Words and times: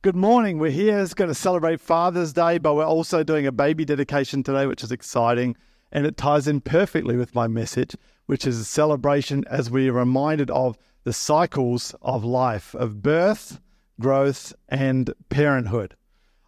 Good 0.00 0.14
morning. 0.14 0.60
We're 0.60 0.70
here. 0.70 1.00
It's 1.00 1.12
going 1.12 1.26
to 1.26 1.34
celebrate 1.34 1.80
Father's 1.80 2.32
Day, 2.32 2.58
but 2.58 2.76
we're 2.76 2.84
also 2.84 3.24
doing 3.24 3.48
a 3.48 3.52
baby 3.52 3.84
dedication 3.84 4.44
today, 4.44 4.64
which 4.64 4.84
is 4.84 4.92
exciting. 4.92 5.56
And 5.90 6.06
it 6.06 6.16
ties 6.16 6.46
in 6.46 6.60
perfectly 6.60 7.16
with 7.16 7.34
my 7.34 7.48
message, 7.48 7.96
which 8.26 8.46
is 8.46 8.60
a 8.60 8.64
celebration 8.64 9.44
as 9.50 9.72
we 9.72 9.88
are 9.88 9.92
reminded 9.92 10.52
of 10.52 10.78
the 11.02 11.12
cycles 11.12 11.96
of 12.00 12.24
life, 12.24 12.76
of 12.76 13.02
birth, 13.02 13.60
growth, 14.00 14.52
and 14.68 15.12
parenthood. 15.30 15.96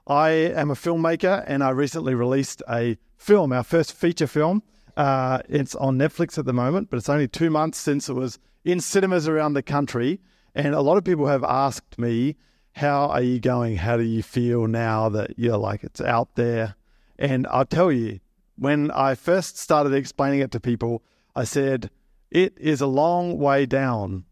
I 0.06 0.30
am 0.30 0.70
a 0.70 0.74
filmmaker 0.74 1.42
and 1.44 1.64
I 1.64 1.70
recently 1.70 2.14
released 2.14 2.62
a 2.70 2.98
film, 3.16 3.52
our 3.52 3.64
first 3.64 3.94
feature 3.94 4.28
film. 4.28 4.62
Uh, 4.96 5.40
it's 5.48 5.74
on 5.74 5.98
Netflix 5.98 6.38
at 6.38 6.44
the 6.44 6.52
moment, 6.52 6.88
but 6.88 6.98
it's 6.98 7.08
only 7.08 7.26
two 7.26 7.50
months 7.50 7.78
since 7.78 8.08
it 8.08 8.14
was 8.14 8.38
in 8.64 8.78
cinemas 8.78 9.26
around 9.26 9.54
the 9.54 9.62
country. 9.64 10.20
And 10.54 10.72
a 10.72 10.82
lot 10.82 10.98
of 10.98 11.04
people 11.04 11.26
have 11.26 11.42
asked 11.42 11.98
me, 11.98 12.36
How 12.72 13.08
are 13.08 13.22
you 13.22 13.40
going? 13.40 13.76
How 13.76 13.96
do 13.96 14.02
you 14.02 14.22
feel 14.22 14.66
now 14.66 15.08
that 15.10 15.38
you're 15.38 15.56
like 15.56 15.84
it's 15.84 16.00
out 16.00 16.34
there? 16.36 16.76
And 17.18 17.46
I'll 17.48 17.66
tell 17.66 17.92
you, 17.92 18.20
when 18.56 18.90
I 18.92 19.14
first 19.14 19.58
started 19.58 19.92
explaining 19.92 20.40
it 20.40 20.50
to 20.52 20.60
people, 20.60 21.02
I 21.34 21.44
said, 21.44 21.90
It 22.30 22.56
is 22.58 22.80
a 22.80 22.86
long 22.86 23.38
way 23.38 23.66
down 23.66 24.24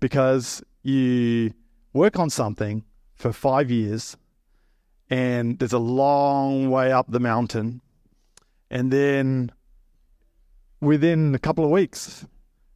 because 0.00 0.62
you 0.82 1.52
work 1.92 2.18
on 2.18 2.30
something 2.30 2.84
for 3.14 3.32
five 3.32 3.70
years 3.70 4.16
and 5.10 5.58
there's 5.58 5.72
a 5.72 5.78
long 5.78 6.70
way 6.70 6.90
up 6.90 7.10
the 7.10 7.20
mountain. 7.20 7.80
And 8.70 8.90
then 8.90 9.52
within 10.80 11.34
a 11.34 11.38
couple 11.38 11.64
of 11.64 11.70
weeks, 11.70 12.26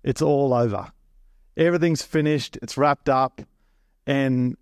it's 0.05 0.23
all 0.23 0.53
over 0.53 0.93
everything's 1.57 2.03
finished, 2.03 2.59
it's 2.63 2.77
wrapped 2.77 3.09
up, 3.09 3.41
and 4.07 4.57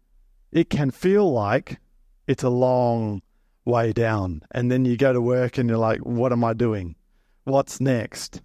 it 0.54 0.70
can 0.70 0.90
feel 0.92 1.30
like 1.30 1.78
it's 2.26 2.44
a 2.44 2.48
long 2.48 3.20
way 3.64 3.92
down. 3.92 4.40
And 4.52 4.70
then 4.70 4.84
you 4.84 4.96
go 4.96 5.12
to 5.12 5.20
work 5.20 5.59
and 5.59 5.68
you're 5.68 5.76
like, 5.76 5.98
what 6.01 6.32
am 6.32 6.45
I 6.45 6.52
doing? 6.52 6.95
What's 7.42 7.80
next? 7.80 8.40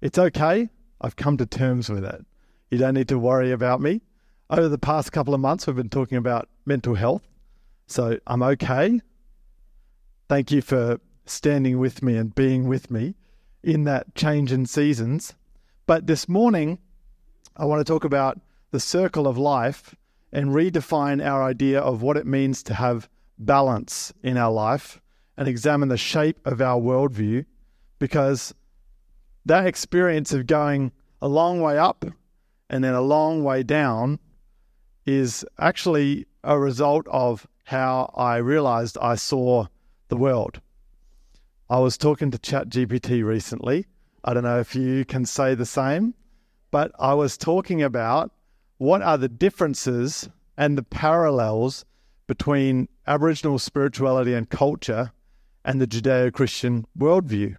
It's 0.00 0.18
okay. 0.18 0.70
I've 1.00 1.16
come 1.16 1.36
to 1.36 1.46
terms 1.46 1.90
with 1.90 2.04
it. 2.04 2.24
You 2.70 2.78
don't 2.78 2.94
need 2.94 3.08
to 3.08 3.18
worry 3.18 3.50
about 3.50 3.80
me. 3.80 4.02
Over 4.48 4.68
the 4.68 4.78
past 4.78 5.10
couple 5.12 5.34
of 5.34 5.40
months, 5.40 5.66
we've 5.66 5.76
been 5.76 5.90
talking 5.90 6.16
about 6.16 6.48
mental 6.64 6.94
health. 6.94 7.26
So 7.88 8.18
I'm 8.26 8.42
okay. 8.42 9.00
Thank 10.28 10.52
you 10.52 10.62
for 10.62 11.00
standing 11.26 11.78
with 11.78 12.02
me 12.02 12.16
and 12.16 12.34
being 12.34 12.68
with 12.68 12.90
me 12.90 13.16
in 13.64 13.84
that 13.84 14.14
change 14.14 14.52
in 14.52 14.64
seasons. 14.64 15.34
But 15.86 16.06
this 16.06 16.28
morning, 16.28 16.78
I 17.56 17.64
want 17.64 17.84
to 17.84 17.92
talk 17.92 18.04
about 18.04 18.40
the 18.70 18.80
circle 18.80 19.26
of 19.26 19.36
life 19.36 19.96
and 20.32 20.50
redefine 20.50 21.24
our 21.24 21.42
idea 21.42 21.80
of 21.80 22.02
what 22.02 22.16
it 22.16 22.26
means 22.26 22.62
to 22.64 22.74
have 22.74 23.08
balance 23.38 24.12
in 24.22 24.36
our 24.36 24.50
life 24.50 25.00
and 25.36 25.48
examine 25.48 25.88
the 25.88 25.96
shape 25.96 26.38
of 26.44 26.60
our 26.60 26.80
worldview 26.80 27.44
because 27.98 28.54
that 29.46 29.66
experience 29.66 30.32
of 30.32 30.46
going 30.46 30.92
a 31.22 31.28
long 31.28 31.60
way 31.60 31.78
up 31.78 32.04
and 32.68 32.84
then 32.84 32.94
a 32.94 33.00
long 33.00 33.42
way 33.42 33.62
down 33.62 34.18
is 35.06 35.44
actually 35.58 36.26
a 36.44 36.58
result 36.58 37.06
of 37.08 37.46
how 37.64 38.12
I 38.14 38.36
realized 38.36 38.98
I 39.00 39.14
saw 39.14 39.66
the 40.08 40.16
world. 40.16 40.60
I 41.70 41.78
was 41.78 41.96
talking 41.96 42.30
to 42.30 42.38
ChatGPT 42.38 43.24
recently. 43.24 43.86
I 44.24 44.34
don't 44.34 44.42
know 44.42 44.58
if 44.58 44.74
you 44.74 45.04
can 45.04 45.24
say 45.24 45.54
the 45.54 45.66
same 45.66 46.14
but 46.70 46.92
I 46.98 47.14
was 47.14 47.36
talking 47.36 47.82
about 47.82 48.32
what 48.78 49.02
are 49.02 49.18
the 49.18 49.28
differences 49.28 50.28
and 50.56 50.76
the 50.78 50.82
parallels 50.82 51.84
between 52.26 52.88
Aboriginal 53.06 53.58
spirituality 53.58 54.34
and 54.34 54.48
culture 54.48 55.12
and 55.64 55.80
the 55.80 55.86
Judeo 55.86 56.32
Christian 56.32 56.86
worldview. 56.96 57.56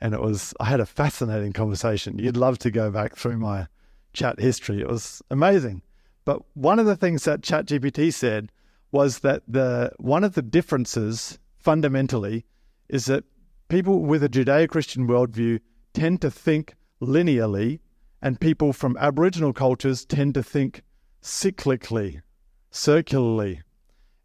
And 0.00 0.14
it 0.14 0.20
was, 0.20 0.54
I 0.60 0.66
had 0.66 0.80
a 0.80 0.86
fascinating 0.86 1.52
conversation. 1.52 2.18
You'd 2.18 2.36
love 2.36 2.58
to 2.60 2.70
go 2.70 2.90
back 2.90 3.16
through 3.16 3.38
my 3.38 3.66
chat 4.12 4.38
history. 4.40 4.80
It 4.80 4.88
was 4.88 5.22
amazing. 5.30 5.82
But 6.24 6.42
one 6.54 6.78
of 6.78 6.86
the 6.86 6.96
things 6.96 7.24
that 7.24 7.40
ChatGPT 7.40 8.12
said 8.12 8.52
was 8.90 9.20
that 9.20 9.42
the 9.46 9.92
one 9.98 10.24
of 10.24 10.34
the 10.34 10.42
differences 10.42 11.38
fundamentally 11.58 12.44
is 12.88 13.06
that 13.06 13.24
people 13.68 14.00
with 14.00 14.22
a 14.22 14.28
Judeo 14.28 14.68
Christian 14.68 15.06
worldview 15.06 15.60
tend 15.92 16.20
to 16.22 16.30
think 16.30 16.74
linearly 17.00 17.80
and 18.20 18.40
people 18.40 18.72
from 18.72 18.96
Aboriginal 18.98 19.52
cultures 19.52 20.04
tend 20.04 20.34
to 20.34 20.42
think 20.42 20.82
cyclically, 21.22 22.22
circularly. 22.70 23.62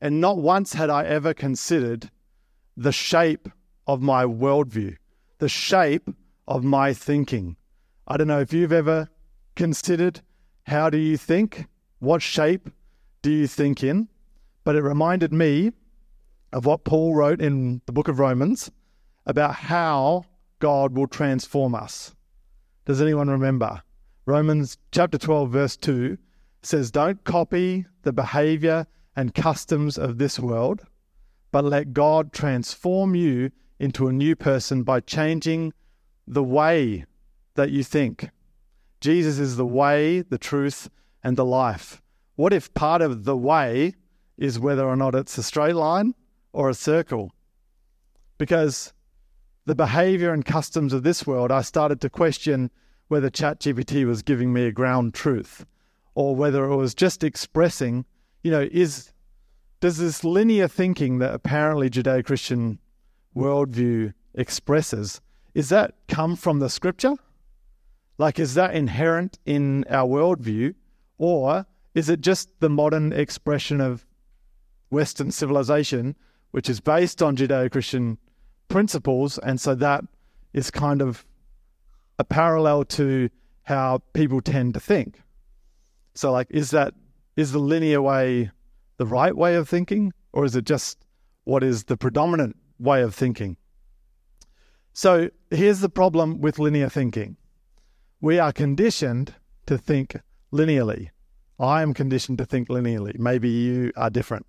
And 0.01 0.19
not 0.19 0.37
once 0.37 0.73
had 0.73 0.89
I 0.89 1.05
ever 1.05 1.33
considered 1.33 2.09
the 2.75 2.91
shape 2.91 3.49
of 3.87 4.01
my 4.01 4.25
worldview, 4.25 4.97
the 5.39 5.49
shape 5.49 6.09
of 6.47 6.63
my 6.63 6.93
thinking. 6.93 7.55
I 8.07 8.17
don't 8.17 8.27
know 8.27 8.39
if 8.39 8.53
you've 8.53 8.73
ever 8.73 9.09
considered 9.55 10.21
how 10.63 10.89
do 10.89 10.97
you 10.97 11.17
think? 11.17 11.67
What 11.99 12.21
shape 12.21 12.69
do 13.21 13.31
you 13.31 13.47
think 13.47 13.83
in? 13.83 14.07
But 14.63 14.75
it 14.75 14.81
reminded 14.81 15.33
me 15.33 15.71
of 16.51 16.65
what 16.65 16.83
Paul 16.83 17.15
wrote 17.15 17.41
in 17.41 17.81
the 17.85 17.91
book 17.91 18.07
of 18.07 18.19
Romans 18.19 18.71
about 19.25 19.55
how 19.55 20.25
God 20.59 20.95
will 20.95 21.07
transform 21.07 21.75
us. 21.75 22.12
Does 22.85 23.01
anyone 23.01 23.29
remember? 23.29 23.81
Romans 24.25 24.77
chapter 24.91 25.17
12, 25.17 25.49
verse 25.49 25.77
2 25.77 26.17
says, 26.61 26.91
Don't 26.91 27.23
copy 27.23 27.85
the 28.01 28.11
behavior 28.11 28.88
and 29.16 29.33
customs 29.33 29.97
of 29.97 30.17
this 30.17 30.38
world, 30.38 30.81
but 31.51 31.63
let 31.63 31.94
God 31.94 32.33
transform 32.33 33.16
you 33.16 33.51
into 33.79 34.07
a 34.07 34.13
new 34.13 34.35
person 34.35 34.83
by 34.83 34.99
changing 34.99 35.71
the 36.27 36.44
way 36.44 37.05
that 37.55 37.71
you 37.71 37.83
think. 37.83 38.29
Jesus 39.00 39.39
is 39.39 39.55
the 39.55 39.65
way, 39.65 40.21
the 40.21 40.38
truth, 40.38 40.89
and 41.23 41.38
the 41.38 41.45
life. 41.45 42.01
What 42.35 42.51
if 42.51 42.73
part 42.73 43.01
of 43.01 43.23
the 43.23 43.38
way 43.38 43.94
is 44.38 44.59
whether 44.59 44.85
or 44.85 44.97
not 44.97 45.15
it's 45.15 45.38
a 45.38 45.44
straight 45.44 45.75
line 45.75 46.15
or 46.51 46.69
a 46.69 46.73
circle? 46.73 47.31
Because 48.38 48.91
the 49.66 49.75
behavior 49.75 50.34
and 50.34 50.44
customs 50.46 50.94
of 50.94 51.03
this 51.03 51.25
world, 51.25 51.51
I 51.51 51.62
started 51.62 52.01
to 52.01 52.09
question 52.09 52.69
whether 53.07 53.29
ChatGPT 53.29 54.06
was 54.06 54.22
giving 54.22 54.51
me 54.51 54.66
a 54.66 54.72
ground 54.72 55.13
truth 55.13 55.66
or 56.16 56.35
whether 56.35 56.66
it 56.66 56.75
was 56.75 56.94
just 56.94 57.24
expressing, 57.24 58.06
you 58.44 58.51
know, 58.51 58.68
is 58.72 59.12
does 59.79 59.97
this 59.97 60.24
linear 60.24 60.68
thinking 60.68 61.19
that 61.19 61.34
apparently 61.34 61.90
Judeo-Christian 61.90 62.79
worldview 63.35 64.13
expresses, 64.34 65.19
is 65.53 65.69
that 65.69 65.95
come 66.07 66.38
from 66.38 66.59
the 66.59 66.69
scripture? 66.69 67.16
Like, 68.18 68.40
is 68.40 68.53
that 68.53 68.75
inherent 68.75 69.40
in 69.45 69.84
our 69.90 70.07
worldview? 70.07 70.75
Or 71.18 71.66
is 71.94 72.07
it 72.07 72.22
just 72.22 72.50
the 72.62 72.69
modern 72.69 73.12
expression 73.12 73.81
of 73.81 74.06
Western 74.90 75.31
civilization, 75.31 76.16
which 76.51 76.69
is 76.69 76.80
based 76.80 77.22
on 77.22 77.35
Judeo 77.35 77.69
Christian 77.69 78.18
principles? 78.73 79.38
And 79.38 79.61
so 79.61 79.75
that 79.75 80.03
is 80.51 80.72
kind 80.72 81.01
of 81.01 81.25
a 82.17 82.23
parallel 82.23 82.84
to 82.85 83.29
how 83.63 84.01
people 84.13 84.41
tend 84.41 84.73
to 84.73 84.79
think. 84.79 85.22
So, 86.16 86.31
like, 86.31 86.47
is 86.50 86.72
that 86.72 86.94
is 87.38 87.51
the 87.51 87.59
linear 87.59 88.01
way 88.01 88.51
the 88.97 89.06
right 89.06 89.35
way 89.35 89.56
of 89.56 89.69
thinking, 89.69 90.12
or 90.33 90.44
is 90.44 90.56
it 90.56 90.66
just 90.66 90.97
what 91.45 91.63
is 91.63 91.85
the 91.85 91.97
predominant 91.97 92.56
way 92.79 93.01
of 93.03 93.13
thinking? 93.13 93.57
So, 94.94 95.29
here's 95.51 95.79
the 95.79 95.89
problem 95.89 96.41
with 96.41 96.59
linear 96.59 96.89
thinking 96.89 97.38
we 98.22 98.39
are 98.39 98.53
conditioned 98.53 99.35
to 99.67 99.78
think 99.78 100.17
linearly. 100.51 101.09
I 101.59 101.81
am 101.83 101.94
conditioned 101.94 102.39
to 102.39 102.45
think 102.45 102.69
linearly. 102.69 103.19
Maybe 103.19 103.50
you 103.50 103.91
are 103.95 104.09
different. 104.09 104.45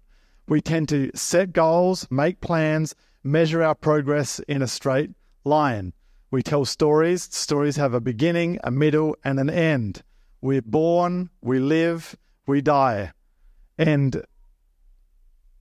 We 0.49 0.61
tend 0.61 0.89
to 0.91 1.11
set 1.15 1.53
goals, 1.53 2.07
make 2.11 2.41
plans, 2.41 2.95
measure 3.25 3.63
our 3.63 3.75
progress 3.75 4.39
in 4.41 4.63
a 4.63 4.69
straight 4.69 5.11
line. 5.45 5.93
We 6.31 6.43
tell 6.43 6.65
stories. 6.65 7.23
Stories 7.33 7.77
have 7.77 7.95
a 7.95 8.01
beginning, 8.01 8.59
a 8.63 8.71
middle, 8.71 9.17
and 9.25 9.41
an 9.41 9.51
end. 9.51 10.03
We're 10.41 10.63
born, 10.63 11.31
we 11.41 11.59
live, 11.59 12.17
we 12.47 12.61
die. 12.61 13.13
And 13.79 14.23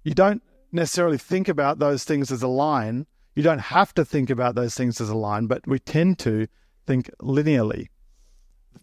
you 0.03 0.13
don't 0.13 0.43
necessarily 0.71 1.17
think 1.17 1.47
about 1.47 1.79
those 1.79 2.03
things 2.03 2.31
as 2.31 2.43
a 2.43 2.47
line. 2.47 3.05
You 3.35 3.43
don't 3.43 3.59
have 3.59 3.93
to 3.95 4.03
think 4.03 4.29
about 4.29 4.55
those 4.55 4.75
things 4.75 4.99
as 4.99 5.09
a 5.09 5.15
line, 5.15 5.47
but 5.47 5.65
we 5.65 5.79
tend 5.79 6.19
to 6.19 6.47
think 6.85 7.09
linearly. 7.21 7.87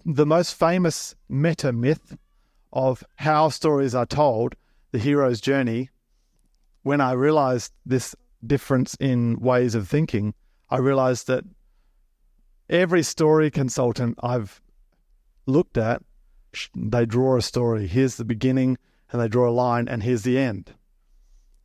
The 0.07 0.27
most 0.27 0.55
famous 0.55 1.15
meta 1.29 1.73
myth 1.73 2.17
of 2.73 3.05
how 3.17 3.51
stories 3.51 3.95
are 3.95 4.07
told, 4.07 4.55
the 4.93 4.99
hero's 4.99 5.41
journey, 5.41 5.91
when 6.83 7.01
I 7.01 7.13
realized 7.13 7.73
this 7.85 8.15
difference 8.47 8.97
in 9.01 9.39
ways 9.41 9.75
of 9.75 9.89
thinking, 9.89 10.35
I 10.69 10.79
realized 10.79 11.27
that 11.27 11.45
every 12.69 13.03
story 13.03 13.51
consultant 13.51 14.19
I've 14.23 14.61
looked 15.47 15.77
at, 15.77 16.03
they 16.75 17.07
draw 17.07 17.37
a 17.37 17.43
story. 17.43 17.87
Here's 17.87 18.17
the 18.17 18.25
beginning, 18.25 18.79
and 19.11 19.21
they 19.21 19.29
draw 19.29 19.49
a 19.49 19.53
line, 19.53 19.89
and 19.89 20.03
here's 20.03 20.23
the 20.23 20.39
end. 20.39 20.75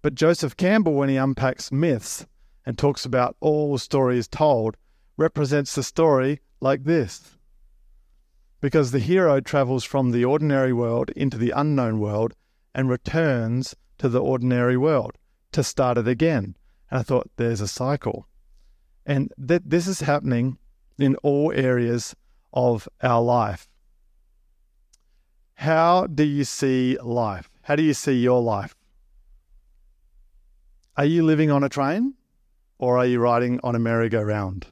But 0.02 0.16
Joseph 0.16 0.56
Campbell, 0.58 0.94
when 0.94 1.10
he 1.10 1.18
unpacks 1.18 1.72
myths 1.72 2.26
and 2.66 2.78
talks 2.78 3.06
about 3.06 3.36
all 3.40 3.78
stories 3.78 4.28
told, 4.28 4.78
represents 5.18 5.74
the 5.74 5.84
story 5.84 6.42
like 6.60 6.84
this. 6.84 7.38
Because 8.62 8.92
the 8.92 9.00
hero 9.00 9.40
travels 9.40 9.84
from 9.84 10.12
the 10.12 10.26
ordinary 10.26 10.74
world 10.74 11.12
into 11.16 11.38
the 11.38 11.52
unknown 11.52 12.00
world 12.00 12.34
and 12.74 12.90
returns 12.90 13.76
to 13.98 14.10
the 14.10 14.22
ordinary 14.22 14.78
world 14.78 15.18
to 15.52 15.64
start 15.64 15.98
it 15.98 16.08
again. 16.08 16.56
And 16.90 17.00
I 17.00 17.04
thought, 17.04 17.30
there's 17.38 17.62
a 17.62 17.68
cycle. 17.68 18.28
And 19.06 19.32
that 19.38 19.70
this 19.70 19.88
is 19.88 20.02
happening 20.02 20.58
in 20.98 21.16
all 21.18 21.52
areas 21.54 22.16
of 22.54 22.88
our 23.02 23.22
life. 23.22 23.68
How 25.56 26.08
do 26.08 26.24
you 26.24 26.44
see 26.44 26.98
life? 27.02 27.50
How 27.64 27.76
do 27.76 27.84
you 27.84 27.94
see 27.94 28.14
your 28.14 28.42
life? 28.42 28.76
Are 30.98 31.06
you 31.06 31.24
living 31.24 31.52
on 31.52 31.64
a 31.64 31.70
train 31.70 32.14
or 32.78 32.98
are 32.98 33.06
you 33.06 33.20
riding 33.20 33.60
on 33.64 33.76
a 33.76 33.80
merry-go-round? 33.80 34.68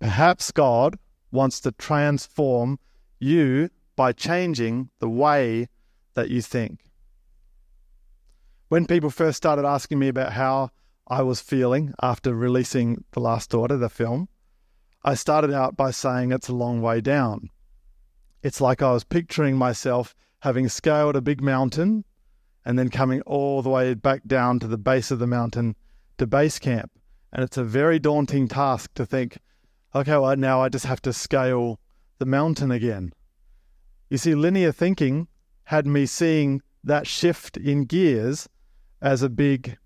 Perhaps 0.00 0.52
God 0.52 0.98
wants 1.30 1.60
to 1.60 1.72
transform 1.72 2.78
you 3.18 3.70
by 3.94 4.12
changing 4.12 4.90
the 4.98 5.08
way 5.08 5.68
that 6.14 6.30
you 6.30 6.42
think. 6.42 6.80
When 8.68 8.86
people 8.86 9.10
first 9.10 9.36
started 9.36 9.64
asking 9.64 10.00
me 10.00 10.08
about 10.08 10.32
how 10.32 10.70
I 11.06 11.22
was 11.22 11.40
feeling 11.40 11.94
after 12.02 12.34
releasing 12.34 13.04
The 13.12 13.20
Last 13.20 13.54
Order, 13.54 13.76
the 13.76 13.88
film, 13.88 14.28
I 15.04 15.14
started 15.14 15.52
out 15.52 15.76
by 15.76 15.92
saying 15.92 16.32
it's 16.32 16.48
a 16.48 16.54
long 16.54 16.82
way 16.82 17.00
down. 17.00 17.50
It's 18.42 18.60
like 18.60 18.82
I 18.82 18.92
was 18.92 19.04
picturing 19.04 19.56
myself 19.56 20.16
having 20.40 20.68
scaled 20.68 21.14
a 21.14 21.20
big 21.20 21.40
mountain 21.40 22.04
and 22.64 22.76
then 22.76 22.90
coming 22.90 23.20
all 23.20 23.62
the 23.62 23.70
way 23.70 23.94
back 23.94 24.22
down 24.26 24.58
to 24.58 24.66
the 24.66 24.76
base 24.76 25.12
of 25.12 25.20
the 25.20 25.28
mountain 25.28 25.76
to 26.18 26.26
base 26.26 26.58
camp. 26.58 26.90
And 27.32 27.44
it's 27.44 27.56
a 27.56 27.62
very 27.62 28.00
daunting 28.00 28.48
task 28.48 28.92
to 28.94 29.06
think, 29.06 29.38
okay, 29.94 30.16
well, 30.16 30.36
now 30.36 30.60
I 30.60 30.70
just 30.70 30.86
have 30.86 31.02
to 31.02 31.12
scale 31.12 31.78
the 32.18 32.26
mountain 32.26 32.72
again. 32.72 33.12
You 34.10 34.18
see, 34.18 34.34
linear 34.34 34.72
thinking 34.72 35.28
had 35.64 35.86
me 35.86 36.04
seeing 36.04 36.62
that 36.82 37.06
shift 37.06 37.56
in 37.56 37.84
gears 37.84 38.48
as 39.00 39.22
a 39.22 39.28
big 39.28 39.78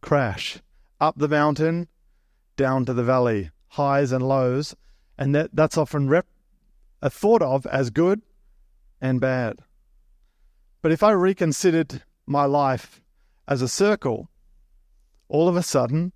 crash 0.00 0.58
up 1.00 1.16
the 1.18 1.28
mountain, 1.28 1.88
down 2.56 2.84
to 2.84 2.92
the 2.92 3.04
valley, 3.04 3.50
highs 3.68 4.12
and 4.12 4.26
lows, 4.26 4.74
and 5.16 5.34
that, 5.34 5.50
that's 5.52 5.78
often 5.78 6.08
rep, 6.08 6.26
uh, 7.02 7.08
thought 7.08 7.42
of 7.42 7.66
as 7.66 7.90
good 7.90 8.20
and 9.00 9.20
bad. 9.20 9.60
But 10.82 10.92
if 10.92 11.02
I 11.02 11.10
reconsidered 11.10 12.02
my 12.26 12.44
life 12.44 13.00
as 13.46 13.62
a 13.62 13.68
circle, 13.68 14.28
all 15.28 15.48
of 15.48 15.56
a 15.56 15.62
sudden 15.62 16.12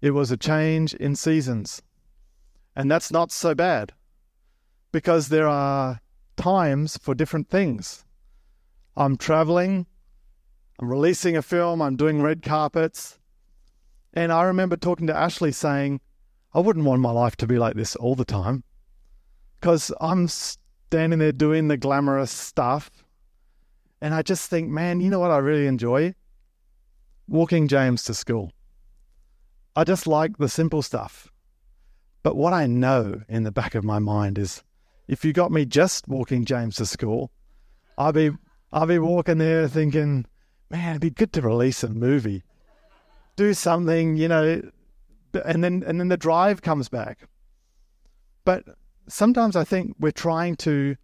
it 0.00 0.10
was 0.10 0.30
a 0.30 0.36
change 0.36 0.94
in 0.94 1.16
seasons. 1.16 1.82
And 2.74 2.90
that's 2.90 3.12
not 3.12 3.30
so 3.30 3.54
bad 3.54 3.92
because 4.92 5.28
there 5.28 5.48
are 5.48 6.00
times 6.36 6.98
for 6.98 7.14
different 7.14 7.48
things. 7.48 8.04
I'm 8.96 9.16
traveling, 9.16 9.86
I'm 10.80 10.88
releasing 10.88 11.36
a 11.36 11.42
film, 11.42 11.80
I'm 11.80 11.96
doing 11.96 12.22
red 12.22 12.42
carpets. 12.42 13.18
And 14.14 14.32
I 14.32 14.42
remember 14.42 14.76
talking 14.76 15.06
to 15.06 15.16
Ashley 15.16 15.52
saying, 15.52 16.00
I 16.54 16.60
wouldn't 16.60 16.84
want 16.84 17.00
my 17.00 17.10
life 17.10 17.36
to 17.36 17.46
be 17.46 17.58
like 17.58 17.74
this 17.74 17.96
all 17.96 18.14
the 18.14 18.24
time 18.24 18.62
because 19.58 19.92
I'm 20.00 20.28
standing 20.28 21.18
there 21.18 21.32
doing 21.32 21.68
the 21.68 21.76
glamorous 21.76 22.30
stuff. 22.30 22.90
And 24.00 24.12
I 24.12 24.22
just 24.22 24.50
think, 24.50 24.68
man, 24.68 25.00
you 25.00 25.08
know 25.08 25.20
what 25.20 25.30
I 25.30 25.38
really 25.38 25.66
enjoy? 25.66 26.14
Walking 27.28 27.68
James 27.68 28.02
to 28.04 28.14
school. 28.14 28.52
I 29.74 29.84
just 29.84 30.06
like 30.06 30.36
the 30.36 30.48
simple 30.48 30.82
stuff. 30.82 31.32
But 32.22 32.36
what 32.36 32.52
I 32.52 32.66
know 32.66 33.22
in 33.28 33.44
the 33.44 33.52
back 33.52 33.74
of 33.74 33.84
my 33.84 33.98
mind 33.98 34.38
is 34.38 34.62
if 35.08 35.24
you 35.24 35.32
got 35.32 35.50
me 35.50 35.64
just 35.64 36.06
walking 36.08 36.44
James 36.44 36.76
to 36.76 36.86
school, 36.86 37.30
I'd 37.96 38.14
be 38.14 38.30
I'd 38.72 38.88
be 38.88 38.98
walking 38.98 39.38
there 39.38 39.68
thinking, 39.68 40.26
man, 40.72 40.90
it'd 40.90 41.02
be 41.02 41.10
good 41.10 41.32
to 41.34 41.42
release 41.42 41.84
a 41.84 41.88
movie. 41.88 42.42
Do 43.36 43.54
something, 43.54 44.16
you 44.16 44.26
know, 44.26 44.62
and 45.44 45.62
then 45.62 45.84
and 45.86 46.00
then 46.00 46.08
the 46.08 46.16
drive 46.16 46.62
comes 46.62 46.88
back. 46.88 47.28
But 48.44 48.64
sometimes 49.08 49.54
I 49.54 49.64
think 49.64 49.94
we're 50.00 50.10
trying 50.10 50.56
to 50.56 50.96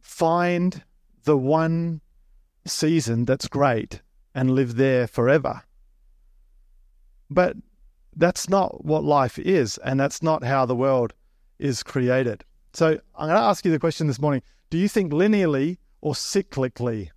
find 0.00 0.82
the 1.24 1.36
one 1.36 2.00
season 2.66 3.24
that's 3.24 3.48
great 3.48 4.02
and 4.34 4.50
live 4.50 4.76
there 4.76 5.06
forever. 5.06 5.62
But 7.30 7.56
that's 8.16 8.48
not 8.48 8.84
what 8.84 9.04
life 9.04 9.38
is, 9.38 9.78
and 9.78 9.98
that's 9.98 10.22
not 10.22 10.42
how 10.42 10.66
the 10.66 10.76
world 10.76 11.14
is 11.58 11.82
created. 11.82 12.44
So 12.72 13.00
I'm 13.14 13.28
going 13.28 13.38
to 13.38 13.42
ask 13.42 13.64
you 13.64 13.70
the 13.70 13.78
question 13.78 14.06
this 14.06 14.20
morning 14.20 14.42
Do 14.70 14.78
you 14.78 14.88
think 14.88 15.12
linearly 15.12 15.78
or 16.00 16.14
cyclically? 16.14 17.10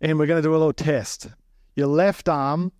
And 0.00 0.18
we're 0.18 0.26
going 0.26 0.42
to 0.42 0.46
do 0.46 0.52
a 0.52 0.58
little 0.58 0.72
test. 0.72 1.28
Your 1.74 1.88
left 1.88 2.28
arm 2.28 2.72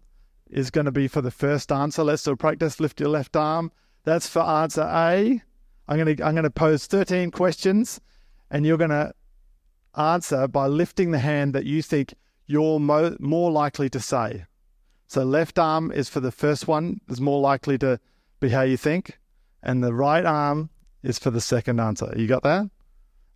is 0.48 0.70
going 0.70 0.84
to 0.86 0.92
be 0.92 1.08
for 1.08 1.20
the 1.20 1.30
first 1.30 1.72
answer. 1.72 2.02
Let's 2.04 2.22
do 2.22 2.32
a 2.32 2.36
practice. 2.36 2.80
Lift 2.80 3.00
your 3.00 3.08
left 3.10 3.36
arm. 3.36 3.72
That's 4.04 4.28
for 4.28 4.40
answer 4.40 4.82
A. 4.82 5.42
I'm 5.88 5.96
going 5.98 6.16
to 6.16 6.24
I'm 6.24 6.34
going 6.34 6.44
to 6.44 6.50
pose 6.50 6.86
13 6.86 7.30
questions, 7.30 8.00
and 8.50 8.66
you're 8.66 8.78
going 8.78 8.90
to 8.90 9.12
answer 9.96 10.46
by 10.46 10.66
lifting 10.66 11.10
the 11.10 11.18
hand 11.18 11.54
that 11.54 11.64
you 11.64 11.82
think 11.82 12.14
you're 12.46 12.78
mo- 12.78 13.16
more 13.18 13.50
likely 13.50 13.88
to 13.90 14.00
say. 14.00 14.44
So 15.06 15.24
left 15.24 15.58
arm 15.58 15.90
is 15.90 16.08
for 16.08 16.20
the 16.20 16.30
first 16.30 16.68
one, 16.68 17.00
is 17.08 17.20
more 17.20 17.40
likely 17.40 17.78
to 17.78 17.98
be 18.40 18.50
how 18.50 18.62
you 18.62 18.76
think, 18.76 19.18
and 19.62 19.82
the 19.82 19.94
right 19.94 20.24
arm 20.24 20.70
is 21.02 21.18
for 21.18 21.30
the 21.30 21.40
second 21.40 21.80
answer. 21.80 22.12
You 22.16 22.26
got 22.26 22.42
that? 22.42 22.68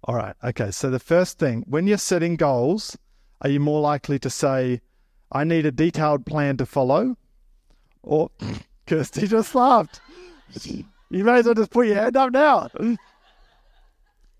All 0.04 0.14
right. 0.14 0.34
Okay. 0.44 0.70
So 0.70 0.90
the 0.90 0.98
first 0.98 1.38
thing, 1.38 1.64
when 1.66 1.86
you're 1.86 1.98
setting 1.98 2.36
goals, 2.36 2.98
are 3.42 3.50
you 3.50 3.60
more 3.60 3.80
likely 3.80 4.18
to 4.20 4.30
say, 4.30 4.80
I 5.30 5.44
need 5.44 5.66
a 5.66 5.72
detailed 5.72 6.24
plan 6.24 6.56
to 6.58 6.66
follow? 6.66 7.16
Or 8.02 8.30
Kirsty 8.86 9.26
just 9.26 9.54
laughed. 9.54 10.00
You 10.64 11.24
may 11.24 11.40
as 11.40 11.46
well 11.46 11.54
just 11.54 11.70
put 11.70 11.86
your 11.86 11.96
hand 11.96 12.16
up 12.16 12.32
now. 12.32 12.68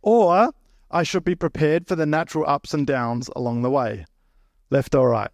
or 0.03 0.53
I 0.91 1.03
should 1.03 1.25
be 1.25 1.35
prepared 1.35 1.87
for 1.89 1.97
the 1.97 2.07
natural 2.07 2.49
ups 2.49 2.75
and 2.75 2.87
downs 2.87 3.29
along 3.35 3.63
the 3.63 3.71
way, 3.71 4.07
left 4.71 4.95
or 4.95 5.11
right. 5.11 5.31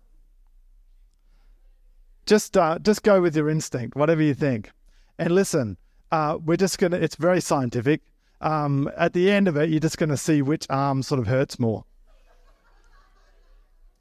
Just 2.26 2.56
uh, 2.56 2.78
just 2.78 3.02
go 3.02 3.20
with 3.20 3.37
your 3.37 3.48
instinct, 3.48 3.96
whatever 3.96 4.22
you 4.22 4.34
think. 4.34 4.70
And 5.18 5.34
listen, 5.34 5.78
uh, 6.12 6.38
we're 6.44 6.56
just 6.56 6.78
gonna. 6.78 6.96
It's 6.98 7.16
very 7.16 7.40
scientific. 7.40 8.02
Um, 8.40 8.90
at 8.96 9.14
the 9.14 9.30
end 9.30 9.48
of 9.48 9.56
it, 9.56 9.70
you're 9.70 9.80
just 9.80 9.98
gonna 9.98 10.16
see 10.16 10.42
which 10.42 10.66
arm 10.70 11.02
sort 11.02 11.20
of 11.20 11.26
hurts 11.26 11.58
more. 11.58 11.84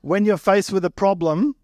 When 0.08 0.24
you're 0.24 0.38
faced 0.38 0.72
with 0.72 0.86
a 0.86 0.90
problem, 0.90 1.58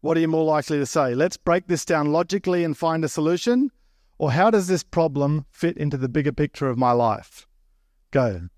what 0.00 0.16
are 0.16 0.20
you 0.20 0.28
more 0.28 0.46
likely 0.46 0.78
to 0.78 0.86
say? 0.86 1.14
Let's 1.14 1.36
break 1.36 1.66
this 1.66 1.84
down 1.84 2.10
logically 2.10 2.64
and 2.64 2.74
find 2.74 3.04
a 3.04 3.08
solution, 3.08 3.70
or 4.16 4.32
how 4.32 4.50
does 4.50 4.66
this 4.66 4.82
problem 4.82 5.44
fit 5.50 5.76
into 5.76 5.98
the 5.98 6.08
bigger 6.08 6.32
picture 6.32 6.70
of 6.70 6.78
my 6.78 6.92
life? 6.92 7.46
Go. 8.12 8.48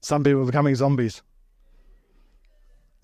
Some 0.00 0.24
people 0.24 0.42
are 0.42 0.46
becoming 0.46 0.74
zombies. 0.74 1.22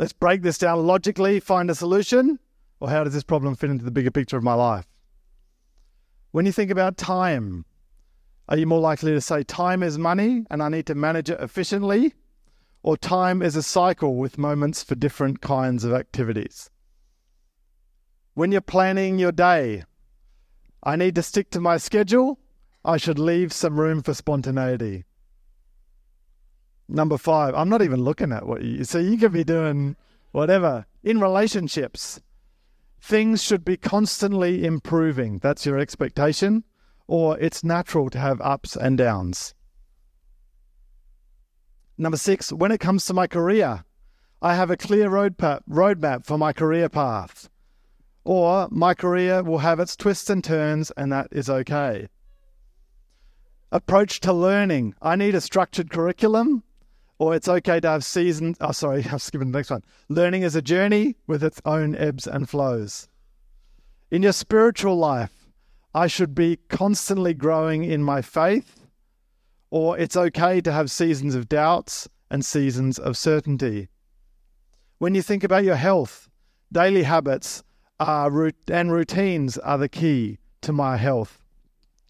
Let's 0.00 0.12
break 0.12 0.42
this 0.42 0.58
down 0.58 0.84
logically, 0.84 1.38
find 1.38 1.70
a 1.70 1.76
solution, 1.76 2.40
or 2.80 2.90
how 2.90 3.04
does 3.04 3.14
this 3.14 3.22
problem 3.22 3.54
fit 3.54 3.70
into 3.70 3.84
the 3.84 3.92
bigger 3.92 4.10
picture 4.10 4.36
of 4.36 4.42
my 4.42 4.54
life? 4.54 4.88
When 6.32 6.44
you 6.44 6.50
think 6.50 6.72
about 6.72 6.96
time, 6.96 7.66
are 8.48 8.56
you 8.56 8.66
more 8.66 8.80
likely 8.80 9.12
to 9.12 9.20
say 9.20 9.42
time 9.42 9.82
is 9.82 9.98
money 9.98 10.44
and 10.50 10.62
I 10.62 10.68
need 10.68 10.86
to 10.86 10.94
manage 10.94 11.30
it 11.30 11.40
efficiently? 11.40 12.14
Or 12.82 12.96
time 12.96 13.42
is 13.42 13.56
a 13.56 13.62
cycle 13.62 14.14
with 14.14 14.38
moments 14.38 14.84
for 14.84 14.94
different 14.94 15.40
kinds 15.40 15.82
of 15.82 15.92
activities? 15.92 16.70
When 18.34 18.52
you're 18.52 18.60
planning 18.60 19.18
your 19.18 19.32
day, 19.32 19.82
I 20.84 20.94
need 20.94 21.16
to 21.16 21.22
stick 21.22 21.50
to 21.50 21.60
my 21.60 21.78
schedule. 21.78 22.38
I 22.84 22.96
should 22.96 23.18
leave 23.18 23.52
some 23.52 23.80
room 23.80 24.02
for 24.02 24.14
spontaneity. 24.14 25.04
Number 26.88 27.18
five, 27.18 27.54
I'm 27.56 27.68
not 27.68 27.82
even 27.82 28.04
looking 28.04 28.30
at 28.30 28.46
what 28.46 28.62
you. 28.62 28.84
So 28.84 28.98
you 28.98 29.18
could 29.18 29.32
be 29.32 29.42
doing 29.42 29.96
whatever 30.30 30.86
in 31.02 31.20
relationships. 31.20 32.20
Things 33.00 33.42
should 33.42 33.64
be 33.64 33.76
constantly 33.76 34.64
improving. 34.64 35.38
That's 35.38 35.66
your 35.66 35.78
expectation, 35.78 36.62
or 37.06 37.38
it's 37.38 37.64
natural 37.64 38.10
to 38.10 38.18
have 38.18 38.40
ups 38.40 38.76
and 38.76 38.98
downs. 38.98 39.54
Number 41.98 42.18
six, 42.18 42.52
when 42.52 42.72
it 42.72 42.80
comes 42.80 43.04
to 43.06 43.14
my 43.14 43.26
career, 43.26 43.84
I 44.42 44.54
have 44.54 44.70
a 44.70 44.76
clear 44.76 45.08
roadmap, 45.08 45.60
roadmap 45.68 46.26
for 46.26 46.36
my 46.36 46.52
career 46.52 46.88
path. 46.88 47.48
Or 48.24 48.68
my 48.70 48.92
career 48.92 49.42
will 49.42 49.58
have 49.58 49.80
its 49.80 49.96
twists 49.96 50.28
and 50.28 50.42
turns, 50.42 50.90
and 50.96 51.10
that 51.12 51.28
is 51.30 51.48
okay. 51.48 52.08
Approach 53.72 54.20
to 54.20 54.32
learning. 54.32 54.94
I 55.00 55.16
need 55.16 55.34
a 55.34 55.40
structured 55.40 55.90
curriculum 55.90 56.64
Or 57.18 57.34
it's 57.34 57.48
okay 57.48 57.80
to 57.80 57.88
have 57.88 58.04
seasons. 58.04 58.58
Oh, 58.60 58.72
sorry, 58.72 59.04
I'm 59.10 59.18
skipping 59.18 59.50
the 59.52 59.58
next 59.58 59.70
one. 59.70 59.82
Learning 60.08 60.42
is 60.42 60.54
a 60.54 60.62
journey 60.62 61.16
with 61.26 61.42
its 61.42 61.62
own 61.64 61.96
ebbs 61.96 62.26
and 62.26 62.48
flows. 62.48 63.08
In 64.10 64.22
your 64.22 64.32
spiritual 64.32 64.96
life, 64.96 65.45
I 65.96 66.08
should 66.08 66.34
be 66.34 66.58
constantly 66.68 67.32
growing 67.32 67.82
in 67.82 68.02
my 68.02 68.20
faith, 68.20 68.86
or 69.70 69.98
it's 69.98 70.14
okay 70.14 70.60
to 70.60 70.70
have 70.70 70.90
seasons 70.90 71.34
of 71.34 71.48
doubts 71.48 72.06
and 72.30 72.44
seasons 72.44 72.98
of 72.98 73.16
certainty. 73.16 73.88
When 74.98 75.14
you 75.14 75.22
think 75.22 75.42
about 75.42 75.64
your 75.64 75.76
health, 75.76 76.28
daily 76.70 77.04
habits 77.04 77.62
are, 77.98 78.52
and 78.68 78.92
routines 78.92 79.56
are 79.56 79.78
the 79.78 79.88
key 79.88 80.36
to 80.60 80.70
my 80.70 80.98
health. 80.98 81.42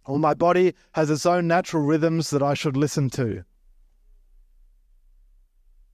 Or 0.05 0.19
my 0.19 0.35
body 0.35 0.75
has 0.95 1.09
its 1.09 1.25
own 1.25 1.47
natural 1.47 1.85
rhythms 1.85 2.31
that 2.31 2.43
I 2.43 2.55
should 2.55 2.77
listen 2.77 3.09
to. 3.11 3.45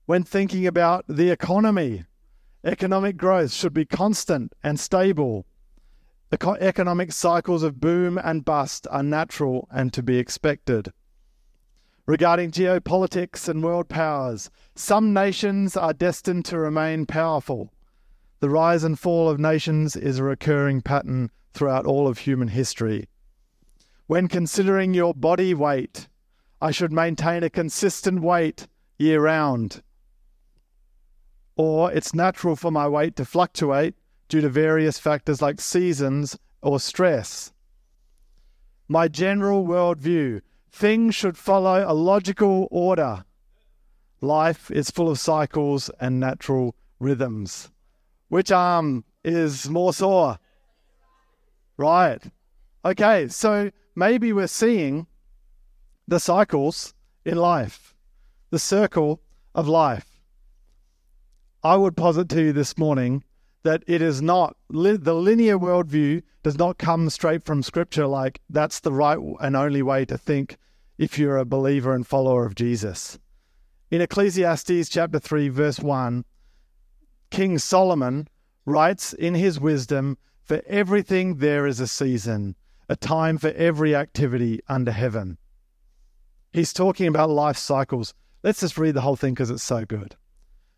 When 0.07 0.23
thinking 0.23 0.65
about 0.65 1.05
the 1.07 1.29
economy, 1.29 2.05
economic 2.63 3.17
growth 3.17 3.53
should 3.53 3.75
be 3.75 3.85
constant 3.85 4.51
and 4.63 4.79
stable. 4.79 5.45
The 6.33 6.57
economic 6.61 7.11
cycles 7.11 7.61
of 7.61 7.79
boom 7.79 8.17
and 8.17 8.43
bust 8.43 8.87
are 8.89 9.03
natural 9.03 9.67
and 9.69 9.93
to 9.93 10.01
be 10.01 10.17
expected. 10.17 10.91
Regarding 12.07 12.49
geopolitics 12.49 13.47
and 13.47 13.63
world 13.63 13.87
powers, 13.87 14.49
some 14.73 15.13
nations 15.13 15.77
are 15.77 15.93
destined 15.93 16.45
to 16.45 16.57
remain 16.57 17.05
powerful. 17.05 17.71
The 18.39 18.49
rise 18.49 18.83
and 18.83 18.97
fall 18.97 19.29
of 19.29 19.39
nations 19.39 19.95
is 19.95 20.17
a 20.17 20.23
recurring 20.23 20.81
pattern 20.81 21.29
throughout 21.53 21.85
all 21.85 22.07
of 22.07 22.17
human 22.17 22.47
history. 22.47 23.09
When 24.07 24.27
considering 24.27 24.95
your 24.95 25.13
body 25.13 25.53
weight, 25.53 26.07
I 26.59 26.71
should 26.71 26.91
maintain 26.91 27.43
a 27.43 27.49
consistent 27.51 28.23
weight 28.23 28.67
year 28.97 29.21
round. 29.21 29.83
Or 31.55 31.91
it's 31.91 32.15
natural 32.15 32.55
for 32.55 32.71
my 32.71 32.87
weight 32.87 33.15
to 33.17 33.23
fluctuate 33.23 33.93
due 34.33 34.41
to 34.41 34.49
various 34.49 34.97
factors 34.97 35.43
like 35.43 35.61
seasons 35.61 36.39
or 36.63 36.79
stress. 36.79 37.53
My 38.87 39.07
general 39.07 39.63
worldview 39.63 40.41
things 40.71 41.13
should 41.13 41.37
follow 41.37 41.85
a 41.87 41.93
logical 41.93 42.67
order. 42.71 43.25
Life 44.21 44.71
is 44.71 44.89
full 44.89 45.07
of 45.07 45.19
cycles 45.19 45.91
and 45.99 46.19
natural 46.19 46.75
rhythms. 46.99 47.69
Which 48.27 48.51
arm 48.51 49.03
is 49.23 49.69
more 49.69 49.93
sore? 49.93 50.39
Right. 51.77 52.23
Okay, 52.83 53.27
so 53.27 53.69
maybe 53.95 54.33
we're 54.33 54.47
seeing 54.47 55.05
the 56.07 56.19
cycles 56.19 56.95
in 57.23 57.37
life, 57.37 57.93
the 58.49 58.57
circle 58.57 59.21
of 59.53 59.67
life. 59.67 60.19
I 61.63 61.75
would 61.75 61.95
posit 61.95 62.29
to 62.29 62.41
you 62.41 62.51
this 62.51 62.79
morning 62.79 63.23
that 63.63 63.83
it 63.87 64.01
is 64.01 64.21
not 64.21 64.55
the 64.69 65.15
linear 65.15 65.57
worldview 65.57 66.21
does 66.43 66.57
not 66.57 66.77
come 66.77 67.09
straight 67.09 67.43
from 67.43 67.63
scripture 67.63 68.05
like 68.05 68.41
that's 68.49 68.79
the 68.81 68.91
right 68.91 69.17
and 69.39 69.55
only 69.55 69.81
way 69.81 70.05
to 70.05 70.17
think 70.17 70.57
if 70.97 71.17
you're 71.17 71.37
a 71.37 71.45
believer 71.45 71.93
and 71.93 72.05
follower 72.05 72.45
of 72.45 72.55
Jesus. 72.55 73.17
In 73.89 74.01
Ecclesiastes 74.01 74.89
chapter 74.89 75.19
3 75.19 75.49
verse 75.49 75.79
1, 75.79 76.25
King 77.31 77.57
Solomon 77.57 78.27
writes 78.65 79.13
in 79.13 79.33
his 79.33 79.59
wisdom, 79.59 80.17
for 80.43 80.61
everything 80.67 81.37
there 81.37 81.65
is 81.65 81.79
a 81.79 81.87
season, 81.87 82.55
a 82.89 82.95
time 82.95 83.37
for 83.37 83.49
every 83.51 83.95
activity 83.95 84.59
under 84.67 84.91
heaven. 84.91 85.37
He's 86.51 86.73
talking 86.73 87.07
about 87.07 87.29
life 87.29 87.57
cycles. 87.57 88.13
Let's 88.43 88.59
just 88.59 88.77
read 88.77 88.93
the 88.93 89.01
whole 89.01 89.15
thing 89.15 89.33
because 89.33 89.49
it's 89.49 89.63
so 89.63 89.85
good. 89.85 90.15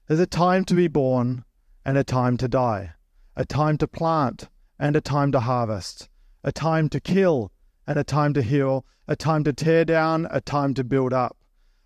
There's 0.08 0.20
a 0.20 0.28
time 0.28 0.66
to 0.66 0.76
be 0.76 0.88
born 0.88 1.44
and 1.86 1.98
a 1.98 2.04
time 2.04 2.36
to 2.36 2.48
die, 2.48 2.94
a 3.36 3.46
time 3.46 3.78
to 3.78 3.88
plant 3.88 4.50
and 4.80 4.96
a 4.96 5.02
time 5.02 5.32
to 5.32 5.40
harvest, 5.40 6.10
a 6.44 6.52
time 6.52 6.90
to 6.90 7.00
kill 7.00 7.52
and 7.86 7.98
a 8.00 8.04
time 8.04 8.34
to 8.34 8.42
heal, 8.42 8.84
a 9.08 9.16
time 9.16 9.44
to 9.44 9.54
tear 9.54 9.86
down, 9.86 10.28
a 10.32 10.42
time 10.42 10.74
to 10.74 10.84
build 10.84 11.14
up, 11.14 11.38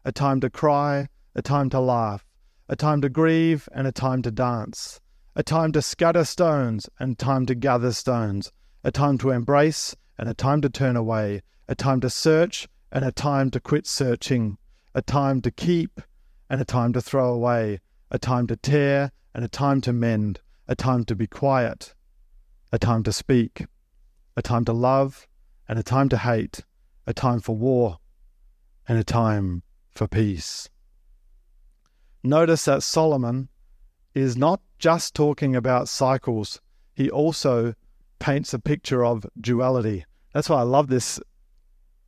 a 0.05 0.11
time 0.11 0.39
to 0.39 0.49
cry, 0.49 1.09
a 1.35 1.41
time 1.41 1.69
to 1.69 1.79
laugh, 1.79 2.25
a 2.69 2.75
time 2.75 3.01
to 3.01 3.09
grieve 3.09 3.67
and 3.73 3.85
a 3.85 3.91
time 3.91 4.21
to 4.21 4.31
dance, 4.31 5.01
a 5.35 5.43
time 5.43 5.71
to 5.73 5.81
scatter 5.81 6.23
stones 6.23 6.89
and 6.99 7.19
time 7.19 7.45
to 7.45 7.53
gather 7.53 7.91
stones, 7.91 8.51
a 8.83 8.91
time 8.91 9.17
to 9.17 9.31
embrace 9.31 9.95
and 10.17 10.29
a 10.29 10.33
time 10.33 10.61
to 10.61 10.69
turn 10.69 10.95
away, 10.95 11.41
a 11.67 11.75
time 11.75 11.99
to 11.99 12.09
search 12.09 12.67
and 12.91 13.03
a 13.03 13.11
time 13.11 13.51
to 13.51 13.59
quit 13.59 13.85
searching, 13.85 14.57
a 14.95 15.01
time 15.01 15.41
to 15.41 15.51
keep 15.51 16.01
and 16.49 16.61
a 16.61 16.65
time 16.65 16.93
to 16.93 17.01
throw 17.01 17.33
away, 17.33 17.79
a 18.09 18.17
time 18.17 18.47
to 18.47 18.55
tear 18.55 19.11
and 19.33 19.43
a 19.43 19.49
time 19.49 19.81
to 19.81 19.93
mend, 19.93 20.41
a 20.67 20.75
time 20.75 21.03
to 21.05 21.15
be 21.15 21.27
quiet, 21.27 21.93
a 22.71 22.79
time 22.79 23.03
to 23.03 23.13
speak, 23.13 23.65
a 24.35 24.41
time 24.41 24.65
to 24.65 24.73
love 24.73 25.27
and 25.67 25.77
a 25.77 25.83
time 25.83 26.09
to 26.09 26.17
hate, 26.17 26.63
a 27.05 27.13
time 27.13 27.39
for 27.39 27.55
war 27.55 27.97
and 28.87 28.97
a 28.97 29.03
time 29.03 29.63
for 29.91 30.07
peace. 30.07 30.69
Notice 32.23 32.65
that 32.65 32.83
Solomon 32.83 33.49
is 34.13 34.35
not 34.35 34.61
just 34.77 35.13
talking 35.15 35.55
about 35.55 35.87
cycles, 35.87 36.61
he 36.93 37.09
also 37.09 37.73
paints 38.19 38.53
a 38.53 38.59
picture 38.59 39.05
of 39.05 39.25
duality. 39.39 40.05
That's 40.33 40.49
why 40.49 40.59
I 40.59 40.63
love 40.63 40.87
this 40.87 41.19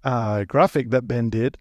uh, 0.04 0.44
graphic 0.46 0.90
that 0.90 1.08
Ben 1.08 1.30
did, 1.30 1.58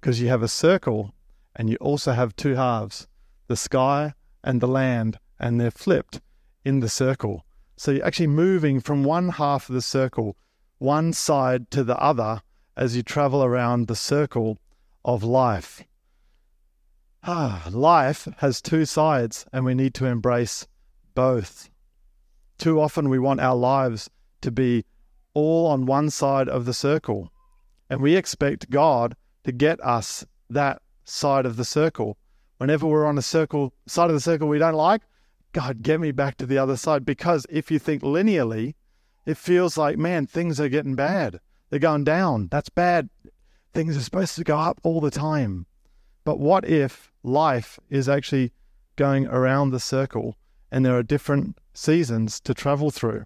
because 0.00 0.20
you 0.20 0.28
have 0.28 0.42
a 0.42 0.48
circle 0.48 1.14
and 1.54 1.70
you 1.70 1.76
also 1.76 2.12
have 2.12 2.36
two 2.36 2.54
halves 2.54 3.06
the 3.48 3.56
sky 3.56 4.12
and 4.46 4.60
the 4.60 4.68
land, 4.68 5.18
and 5.38 5.60
they're 5.60 5.70
flipped 5.70 6.22
in 6.64 6.80
the 6.80 6.88
circle. 6.88 7.44
So 7.76 7.90
you're 7.90 8.06
actually 8.06 8.28
moving 8.28 8.80
from 8.80 9.04
one 9.04 9.28
half 9.28 9.68
of 9.68 9.74
the 9.74 9.82
circle, 9.82 10.36
one 10.78 11.12
side 11.12 11.70
to 11.72 11.84
the 11.84 11.98
other, 11.98 12.40
as 12.76 12.96
you 12.96 13.02
travel 13.02 13.42
around 13.42 13.86
the 13.86 13.96
circle 13.96 14.58
of 15.04 15.22
life. 15.22 15.82
Ah, 17.24 17.66
life 17.70 18.28
has 18.38 18.62
two 18.62 18.84
sides, 18.84 19.44
and 19.52 19.64
we 19.64 19.74
need 19.74 19.94
to 19.94 20.06
embrace 20.06 20.66
both. 21.14 21.68
Too 22.56 22.80
often 22.80 23.08
we 23.08 23.18
want 23.18 23.40
our 23.40 23.56
lives 23.56 24.08
to 24.42 24.50
be 24.50 24.84
all 25.34 25.66
on 25.66 25.86
one 25.86 26.08
side 26.08 26.48
of 26.48 26.66
the 26.66 26.72
circle, 26.72 27.32
and 27.90 28.00
we 28.00 28.14
expect 28.14 28.70
God 28.70 29.16
to 29.44 29.52
get 29.52 29.84
us 29.84 30.24
that 30.48 30.80
side 31.04 31.46
of 31.46 31.56
the 31.56 31.64
circle. 31.64 32.16
Whenever 32.58 32.86
we're 32.86 33.06
on 33.06 33.18
a 33.18 33.22
circle 33.22 33.74
side 33.86 34.08
of 34.08 34.14
the 34.14 34.20
circle 34.20 34.48
we 34.48 34.58
don't 34.58 34.74
like, 34.74 35.02
God, 35.52 35.82
get 35.82 36.00
me 36.00 36.12
back 36.12 36.36
to 36.38 36.46
the 36.46 36.58
other 36.58 36.76
side. 36.76 37.04
Because 37.04 37.46
if 37.50 37.70
you 37.70 37.78
think 37.78 38.02
linearly, 38.02 38.74
it 39.24 39.36
feels 39.36 39.76
like, 39.76 39.98
man, 39.98 40.26
things 40.26 40.60
are 40.60 40.68
getting 40.68 40.94
bad. 40.94 41.40
They're 41.70 41.78
going 41.78 42.04
down. 42.04 42.48
That's 42.50 42.68
bad. 42.68 43.08
Things 43.74 43.96
are 43.96 44.02
supposed 44.02 44.36
to 44.36 44.44
go 44.44 44.58
up 44.58 44.80
all 44.82 45.00
the 45.00 45.10
time. 45.10 45.66
But 46.24 46.38
what 46.38 46.68
if 46.68 47.12
life 47.22 47.78
is 47.90 48.08
actually 48.08 48.52
going 48.96 49.26
around 49.26 49.70
the 49.70 49.80
circle 49.80 50.36
and 50.70 50.84
there 50.84 50.96
are 50.96 51.02
different 51.02 51.58
seasons 51.74 52.40
to 52.40 52.54
travel 52.54 52.90
through? 52.90 53.24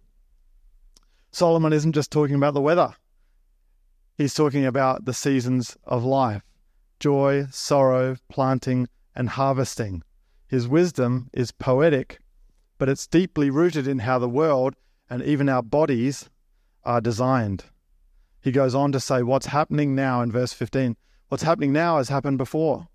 Solomon 1.32 1.72
isn't 1.72 1.92
just 1.92 2.10
talking 2.10 2.34
about 2.34 2.54
the 2.54 2.60
weather, 2.60 2.94
he's 4.18 4.34
talking 4.34 4.66
about 4.66 5.04
the 5.04 5.14
seasons 5.14 5.76
of 5.84 6.04
life 6.04 6.42
joy, 6.98 7.46
sorrow, 7.50 8.16
planting, 8.28 8.86
and 9.14 9.30
harvesting. 9.30 10.02
His 10.46 10.68
wisdom 10.68 11.30
is 11.32 11.52
poetic, 11.52 12.18
but 12.78 12.88
it's 12.88 13.06
deeply 13.06 13.50
rooted 13.50 13.86
in 13.86 14.00
how 14.00 14.18
the 14.18 14.28
world 14.28 14.74
and 15.08 15.22
even 15.22 15.48
our 15.48 15.62
bodies 15.62 16.30
are 16.84 17.00
designed. 17.00 17.64
He 18.40 18.52
goes 18.52 18.74
on 18.74 18.92
to 18.92 19.00
say, 19.00 19.22
What's 19.22 19.46
happening 19.46 19.94
now 19.94 20.22
in 20.22 20.32
verse 20.32 20.52
15? 20.52 20.96
What's 21.28 21.42
happening 21.42 21.72
now 21.72 21.98
has 21.98 22.08
happened 22.08 22.38
before. 22.38 22.88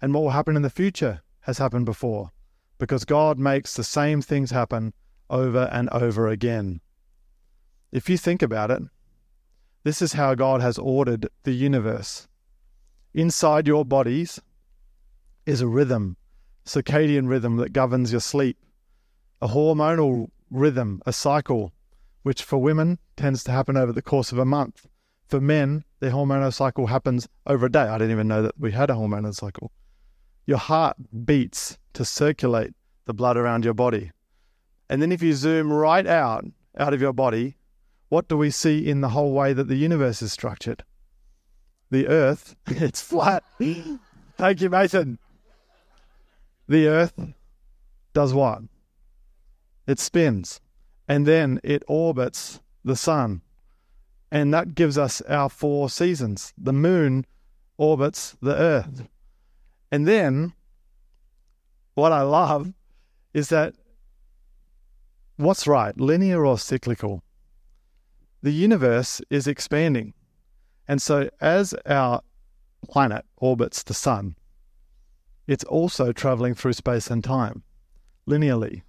And 0.00 0.12
what 0.14 0.22
will 0.22 0.30
happen 0.30 0.56
in 0.56 0.62
the 0.62 0.70
future 0.70 1.22
has 1.40 1.58
happened 1.58 1.86
before, 1.86 2.30
because 2.78 3.04
God 3.04 3.38
makes 3.38 3.74
the 3.74 3.84
same 3.84 4.22
things 4.22 4.50
happen 4.50 4.92
over 5.30 5.68
and 5.72 5.88
over 5.90 6.28
again. 6.28 6.80
If 7.90 8.08
you 8.08 8.18
think 8.18 8.42
about 8.42 8.70
it, 8.70 8.82
this 9.82 10.00
is 10.00 10.14
how 10.14 10.34
God 10.34 10.60
has 10.60 10.78
ordered 10.78 11.28
the 11.42 11.52
universe. 11.52 12.26
Inside 13.12 13.66
your 13.66 13.84
bodies 13.84 14.40
is 15.46 15.60
a 15.60 15.66
rhythm, 15.66 16.16
circadian 16.64 17.28
rhythm 17.28 17.56
that 17.56 17.72
governs 17.72 18.10
your 18.10 18.20
sleep, 18.20 18.56
a 19.40 19.48
hormonal 19.48 20.28
rhythm, 20.50 21.02
a 21.06 21.12
cycle, 21.12 21.72
which 22.22 22.42
for 22.42 22.58
women 22.58 22.98
tends 23.16 23.44
to 23.44 23.52
happen 23.52 23.76
over 23.76 23.92
the 23.92 24.02
course 24.02 24.32
of 24.32 24.38
a 24.38 24.44
month. 24.44 24.86
For 25.28 25.40
men, 25.40 25.84
their 26.00 26.12
hormonal 26.12 26.52
cycle 26.52 26.86
happens 26.86 27.28
over 27.46 27.66
a 27.66 27.72
day. 27.72 27.80
I 27.80 27.98
didn't 27.98 28.12
even 28.12 28.28
know 28.28 28.42
that 28.42 28.58
we 28.58 28.72
had 28.72 28.90
a 28.90 28.94
hormonal 28.94 29.34
cycle. 29.34 29.72
Your 30.46 30.58
heart 30.58 30.96
beats 31.24 31.78
to 31.94 32.04
circulate 32.04 32.74
the 33.06 33.14
blood 33.14 33.36
around 33.36 33.64
your 33.64 33.74
body. 33.74 34.10
And 34.88 35.00
then 35.00 35.12
if 35.12 35.22
you 35.22 35.32
zoom 35.34 35.72
right 35.72 36.06
out, 36.06 36.44
out 36.78 36.94
of 36.94 37.00
your 37.00 37.12
body, 37.12 37.56
what 38.08 38.28
do 38.28 38.36
we 38.36 38.50
see 38.50 38.86
in 38.86 39.00
the 39.00 39.10
whole 39.10 39.32
way 39.32 39.52
that 39.52 39.68
the 39.68 39.76
universe 39.76 40.22
is 40.22 40.32
structured? 40.32 40.84
The 41.90 42.08
earth, 42.08 42.56
it's 42.66 43.00
flat. 43.00 43.44
Thank 44.36 44.60
you, 44.60 44.70
Mason. 44.70 45.18
The 46.68 46.86
earth 46.86 47.14
does 48.12 48.32
what? 48.32 48.62
It 49.86 49.98
spins 49.98 50.60
and 51.08 51.26
then 51.26 51.60
it 51.62 51.82
orbits 51.86 52.60
the 52.84 52.96
sun. 52.96 53.42
And 54.30 54.52
that 54.52 54.74
gives 54.74 54.98
us 54.98 55.20
our 55.22 55.48
four 55.48 55.88
seasons. 55.90 56.52
The 56.58 56.72
moon 56.72 57.26
orbits 57.76 58.36
the 58.40 58.56
earth. 58.56 59.06
And 59.92 60.08
then 60.08 60.54
what 61.94 62.12
I 62.12 62.22
love 62.22 62.72
is 63.32 63.48
that 63.50 63.74
what's 65.36 65.66
right, 65.66 65.98
linear 66.00 66.44
or 66.44 66.58
cyclical? 66.58 67.22
The 68.42 68.52
universe 68.52 69.20
is 69.30 69.46
expanding. 69.46 70.14
And 70.88 71.00
so 71.00 71.30
as 71.40 71.74
our 71.86 72.20
planet 72.88 73.24
orbits 73.36 73.82
the 73.82 73.94
sun, 73.94 74.36
it's 75.46 75.64
also 75.64 76.12
traveling 76.12 76.54
through 76.54 76.72
space 76.72 77.10
and 77.10 77.22
time 77.22 77.62
linearly. 78.28 78.82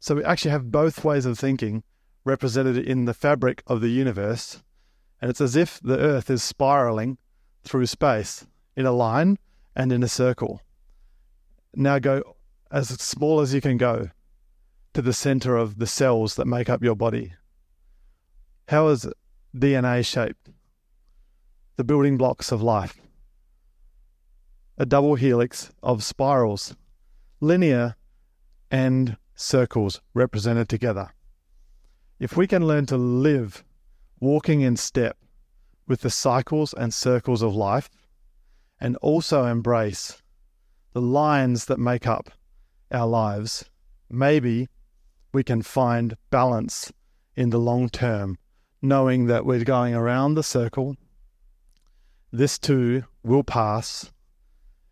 So 0.00 0.16
we 0.16 0.24
actually 0.24 0.50
have 0.52 0.70
both 0.70 1.04
ways 1.04 1.26
of 1.26 1.38
thinking 1.38 1.82
represented 2.24 2.76
in 2.76 3.06
the 3.06 3.14
fabric 3.14 3.62
of 3.66 3.80
the 3.80 3.88
universe. 3.88 4.62
And 5.20 5.30
it's 5.30 5.40
as 5.40 5.56
if 5.56 5.80
the 5.80 5.98
Earth 5.98 6.30
is 6.30 6.42
spiraling 6.42 7.18
through 7.64 7.86
space 7.86 8.46
in 8.76 8.86
a 8.86 8.92
line 8.92 9.38
and 9.74 9.90
in 9.90 10.02
a 10.02 10.08
circle. 10.08 10.60
Now 11.74 11.98
go 11.98 12.36
as 12.70 12.88
small 12.88 13.40
as 13.40 13.54
you 13.54 13.60
can 13.60 13.76
go 13.76 14.10
to 14.94 15.02
the 15.02 15.12
center 15.12 15.56
of 15.56 15.78
the 15.78 15.86
cells 15.86 16.34
that 16.36 16.46
make 16.46 16.68
up 16.68 16.82
your 16.82 16.94
body. 16.94 17.32
How 18.68 18.88
is 18.88 19.06
DNA 19.56 20.04
shaped? 20.04 20.50
The 21.76 21.84
building 21.84 22.16
blocks 22.18 22.52
of 22.52 22.62
life. 22.62 23.00
A 24.80 24.86
double 24.86 25.16
helix 25.16 25.72
of 25.82 26.04
spirals, 26.04 26.76
linear 27.40 27.96
and 28.70 29.16
circles 29.34 30.00
represented 30.14 30.68
together. 30.68 31.10
If 32.20 32.36
we 32.36 32.46
can 32.46 32.64
learn 32.64 32.86
to 32.86 32.96
live 32.96 33.64
walking 34.20 34.60
in 34.60 34.76
step 34.76 35.16
with 35.88 36.02
the 36.02 36.10
cycles 36.10 36.72
and 36.74 36.94
circles 36.94 37.42
of 37.42 37.56
life, 37.56 37.90
and 38.80 38.96
also 38.98 39.46
embrace 39.46 40.22
the 40.92 41.00
lines 41.00 41.64
that 41.64 41.80
make 41.80 42.06
up 42.06 42.30
our 42.92 43.08
lives, 43.08 43.64
maybe 44.08 44.68
we 45.32 45.42
can 45.42 45.62
find 45.62 46.16
balance 46.30 46.92
in 47.34 47.50
the 47.50 47.58
long 47.58 47.88
term, 47.88 48.38
knowing 48.80 49.26
that 49.26 49.44
we're 49.44 49.64
going 49.64 49.94
around 49.94 50.34
the 50.34 50.44
circle. 50.44 50.96
This 52.30 52.60
too 52.60 53.02
will 53.24 53.42
pass, 53.42 54.12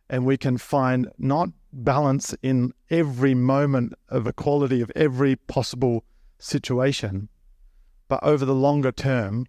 and 0.08 0.24
we 0.24 0.36
can 0.36 0.58
find 0.58 1.08
not 1.18 1.48
balance 1.72 2.34
in 2.42 2.72
every 2.90 3.34
moment 3.34 3.92
of 4.08 4.26
equality 4.26 4.80
of 4.80 4.90
every 4.94 5.36
possible 5.36 6.04
situation, 6.38 7.28
but 8.08 8.22
over 8.22 8.44
the 8.44 8.54
longer 8.54 8.92
term, 8.92 9.46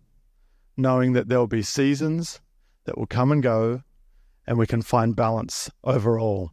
knowing 0.75 1.13
that 1.13 1.27
there 1.27 1.39
will 1.39 1.47
be 1.47 1.61
seasons 1.61 2.41
that 2.85 2.97
will 2.97 3.05
come 3.05 3.31
and 3.31 3.43
go, 3.43 3.81
and 4.45 4.57
we 4.57 4.67
can 4.67 4.81
find 4.81 5.15
balance 5.15 5.69
overall. 5.83 6.51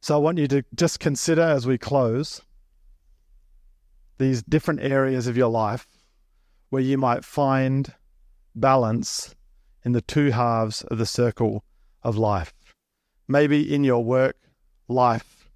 So 0.00 0.14
I 0.14 0.18
want 0.18 0.38
you 0.38 0.48
to 0.48 0.64
just 0.74 0.98
consider 0.98 1.42
as 1.42 1.66
we 1.66 1.76
close 1.76 2.40
these 4.18 4.42
different 4.42 4.80
areas 4.80 5.26
of 5.26 5.36
your 5.36 5.48
life 5.48 5.86
where 6.70 6.82
you 6.82 6.96
might 6.96 7.24
find 7.24 7.92
balance 8.54 9.34
in 9.84 9.92
the 9.92 10.00
two 10.00 10.30
halves 10.30 10.82
of 10.82 10.98
the 10.98 11.06
circle 11.06 11.64
of 12.02 12.16
life. 12.16 12.54
Maybe 13.30 13.72
in 13.72 13.84
your 13.84 14.02
work, 14.02 14.36
life 14.88 15.48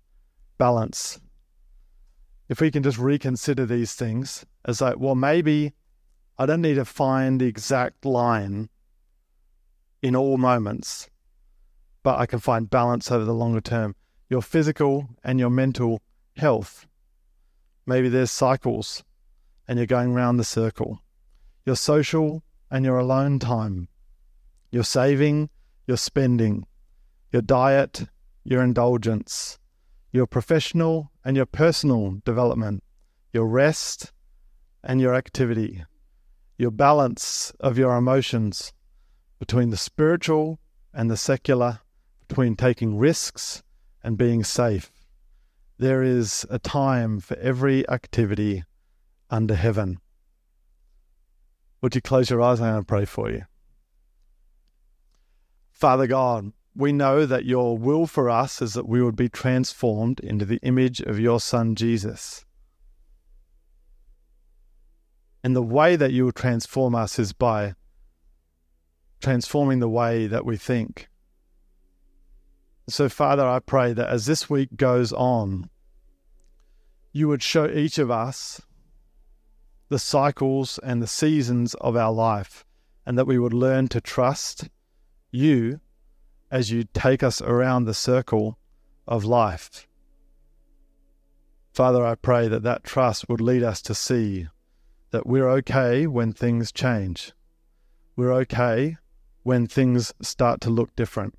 balance. 0.59 1.19
If 2.49 2.61
we 2.61 2.71
can 2.71 2.84
just 2.84 2.99
reconsider 2.99 3.67
these 3.67 3.95
things 3.95 4.47
as 4.65 4.80
like, 4.80 5.00
well, 5.00 5.17
maybe 5.17 5.73
I 6.39 6.47
don't 6.47 6.60
need 6.60 6.76
to 6.76 6.84
find 6.84 7.41
the 7.41 7.47
exact 7.47 8.04
line 8.04 8.69
in 10.04 10.15
all 10.15 10.39
moments, 10.39 11.10
but 12.04 12.21
I 12.21 12.26
can 12.26 12.39
find 12.39 12.71
balance 12.71 13.10
over 13.10 13.25
the 13.25 13.34
longer 13.34 13.60
term. 13.60 13.97
Your 14.30 14.41
physical 14.41 15.08
and 15.25 15.41
your 15.41 15.50
mental 15.50 16.00
health. 16.37 16.87
Maybe 17.87 18.08
there's 18.08 18.30
cycles 18.30 19.02
and 19.67 19.80
you're 19.80 19.87
going 19.87 20.15
round 20.15 20.39
the 20.39 20.45
circle. 20.45 21.00
Your 21.67 21.75
social 21.75 22.45
and 22.71 22.84
your 22.84 22.99
alone 22.99 23.41
time. 23.41 23.89
Your 24.71 24.84
saving, 24.84 25.50
your 25.89 25.97
spending. 25.97 26.67
Your 27.34 27.42
diet 27.42 28.04
your 28.44 28.62
indulgence, 28.62 29.58
your 30.12 30.26
professional 30.26 31.10
and 31.25 31.36
your 31.36 31.47
personal 31.47 32.20
development, 32.25 32.84
your 33.32 33.49
rest 33.49 34.12
and 34.84 35.00
your 35.00 35.14
activity, 35.14 35.82
your 36.58 36.70
balance 36.70 37.52
of 37.58 37.78
your 37.78 37.97
emotions 37.97 38.73
between 39.38 39.70
the 39.70 39.76
spiritual 39.76 40.60
and 40.92 41.10
the 41.10 41.16
secular, 41.16 41.80
between 42.28 42.54
taking 42.54 42.99
risks 42.99 43.62
and 44.02 44.18
being 44.18 44.44
safe. 44.44 44.92
There 45.78 46.02
is 46.02 46.47
a 46.50 46.58
time 46.58 47.18
for 47.18 47.36
every 47.38 47.88
activity 47.88 48.62
under 49.30 49.54
heaven. 49.54 49.99
Would 51.80 51.94
you 51.94 52.00
close 52.00 52.30
your 52.30 52.42
eyes? 52.42 52.60
and 52.60 52.68
I'm 52.68 52.75
going 52.75 52.82
to 52.82 52.86
pray 52.86 53.04
for 53.06 53.30
you. 53.30 53.42
Father 55.73 56.06
God, 56.06 56.52
we 56.76 56.93
know 56.93 57.25
that 57.25 57.45
your 57.45 57.78
will 57.78 58.06
for 58.06 58.28
us 58.28 58.60
is 58.60 58.75
that 58.75 58.89
we 58.89 59.02
would 59.02 59.17
be 59.17 59.28
transformed 59.28 60.21
into 60.21 60.45
the 60.45 60.58
image 60.63 61.00
of 61.00 61.21
your 61.21 61.41
Son, 61.41 61.75
Jesus. 61.75 62.45
And 65.45 65.54
the 65.54 65.63
way 65.63 65.95
that 65.95 66.13
you 66.13 66.25
will 66.25 66.32
transform 66.32 66.95
us 66.95 67.19
is 67.19 67.32
by 67.32 67.75
transforming 69.21 69.78
the 69.78 69.89
way 69.89 70.26
that 70.26 70.45
we 70.45 70.56
think. 70.56 71.08
So, 72.89 73.08
Father, 73.08 73.47
I 73.47 73.60
pray 73.60 73.93
that 73.93 74.08
as 74.08 74.26
this 74.26 74.50
week 74.50 74.76
goes 74.76 75.13
on, 75.13 75.71
you 77.13 77.28
would 77.28 77.43
show 77.43 77.69
each 77.69 77.99
of 77.99 78.10
us 78.10 78.60
the 79.89 79.99
cycles 79.99 80.80
and 80.82 81.00
the 81.00 81.06
seasons 81.06 81.75
of 81.75 81.97
our 81.97 82.13
life, 82.13 82.65
and 83.06 83.17
that 83.17 83.26
we 83.26 83.39
would 83.39 83.54
learn 83.54 83.87
to 83.89 84.00
trust 84.00 84.69
you 85.30 85.80
as 86.50 86.71
you 86.71 86.85
take 86.95 87.23
us 87.23 87.41
around 87.43 87.85
the 87.85 87.95
circle 87.95 88.59
of 89.07 89.25
life. 89.25 89.87
Father, 91.73 92.07
I 92.07 92.15
pray 92.15 92.49
that 92.49 92.63
that 92.63 92.85
trust 92.85 93.28
would 93.28 93.41
lead 93.41 93.63
us 93.63 93.83
to 93.83 93.95
see 93.95 94.47
that 95.11 95.26
we're 95.26 95.49
okay 95.49 96.07
when 96.07 96.33
things 96.33 96.71
change. 96.71 97.33
We're 98.17 98.33
okay 98.33 98.97
when 99.43 99.67
things 99.67 100.15
start 100.23 100.61
to 100.63 100.71
look 100.71 100.95
different. 100.97 101.35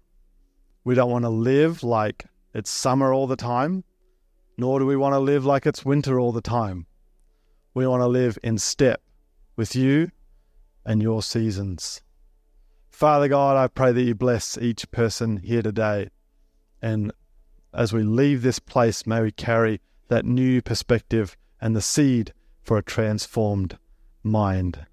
We 0.84 0.94
don't 0.94 1.10
want 1.10 1.26
to 1.26 1.30
live 1.30 1.84
like 1.84 2.26
it's 2.54 2.70
summer 2.70 3.14
all 3.14 3.28
the 3.28 3.36
time, 3.36 3.84
nor 4.58 4.80
do 4.80 4.86
we 4.86 4.96
want 4.96 5.14
to 5.14 5.20
live 5.20 5.46
like 5.46 5.66
it's 5.66 5.86
winter 5.86 6.20
all 6.20 6.32
the 6.32 6.42
time. 6.42 6.86
We 7.74 7.88
want 7.88 8.02
to 8.02 8.08
live 8.08 8.38
in 8.44 8.58
step 8.58 9.02
with 9.56 9.76
you 9.76 10.12
and 10.86 11.02
your 11.02 11.24
seasons. 11.24 12.02
Father 12.96 13.28
God, 13.28 13.58
I 13.58 13.68
pray 13.68 13.92
that 13.92 14.04
you 14.04 14.16
bless 14.16 14.58
each 14.58 14.90
person 14.90 15.36
here 15.36 15.62
today. 15.62 16.12
And 16.82 17.12
as 17.74 17.92
we 17.92 18.04
leave 18.04 18.42
this 18.42 18.60
place, 18.60 19.06
may 19.06 19.20
we 19.20 19.34
carry 19.34 19.82
that 20.08 20.24
new 20.24 20.62
perspective 20.62 21.36
and 21.60 21.76
the 21.76 21.82
seed 21.82 22.32
for 22.62 22.78
a 22.78 22.82
transformed 22.82 23.78
mind. 24.24 24.86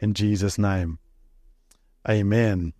In 0.00 0.12
Jesus' 0.12 0.58
name, 0.58 0.98
amen. 2.06 2.74